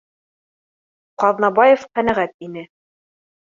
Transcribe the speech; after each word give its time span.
Ҡаҙнабаев 1.25 1.87
ҡәнәғәт 1.95 2.37
ине: 2.51 2.69